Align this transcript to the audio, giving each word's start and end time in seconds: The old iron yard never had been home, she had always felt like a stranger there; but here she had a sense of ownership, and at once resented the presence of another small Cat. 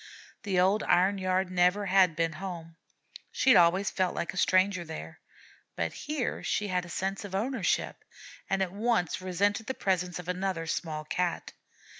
The 0.41 0.59
old 0.59 0.81
iron 0.81 1.19
yard 1.19 1.51
never 1.51 1.85
had 1.85 2.15
been 2.15 2.33
home, 2.41 2.75
she 3.31 3.51
had 3.51 3.57
always 3.57 3.91
felt 3.91 4.15
like 4.15 4.33
a 4.33 4.37
stranger 4.37 4.83
there; 4.83 5.19
but 5.75 5.93
here 5.93 6.41
she 6.43 6.69
had 6.69 6.85
a 6.85 6.89
sense 6.89 7.23
of 7.23 7.35
ownership, 7.35 8.03
and 8.49 8.63
at 8.63 8.71
once 8.73 9.21
resented 9.21 9.67
the 9.67 9.75
presence 9.75 10.17
of 10.17 10.27
another 10.27 10.65
small 10.65 11.05
Cat. 11.05 11.53